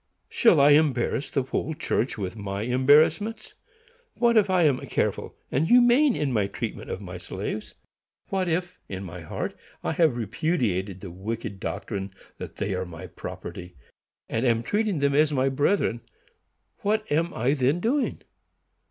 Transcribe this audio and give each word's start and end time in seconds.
Shall 0.29 0.59
I 0.59 0.71
embarrass 0.71 1.29
the 1.29 1.43
whole 1.43 1.75
church 1.75 2.17
with 2.17 2.35
my 2.35 2.63
embarrassments? 2.63 3.53
What 4.15 4.35
if 4.35 4.49
I 4.49 4.63
am 4.63 4.79
careful 4.87 5.35
and 5.51 5.67
humane 5.67 6.15
in 6.15 6.33
my 6.33 6.47
treatment 6.47 6.89
of 6.89 7.01
my 7.01 7.19
slaves,—what 7.19 8.49
if, 8.49 8.79
in 8.89 9.03
my 9.03 9.21
heart, 9.21 9.55
I 9.83 9.91
have 9.91 10.17
repudiated 10.17 11.01
the 11.01 11.11
wicked 11.11 11.59
doctrine 11.59 12.15
that 12.39 12.55
they 12.55 12.73
are 12.73 12.83
my 12.83 13.05
property, 13.05 13.75
and 14.27 14.43
am 14.43 14.63
treating 14.63 14.97
them 14.97 15.13
as 15.13 15.31
my 15.31 15.49
brethren,—what 15.49 17.11
am 17.11 17.31
I 17.35 17.53
then 17.53 17.79
doing? 17.79 18.23